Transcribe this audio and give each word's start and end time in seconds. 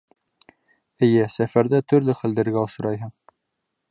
—Эйе, 1.07 1.25
сәфәрҙә 1.33 1.83
төрлө 1.93 2.17
хәлдәргә 2.21 2.63
осрайһың. 2.65 3.15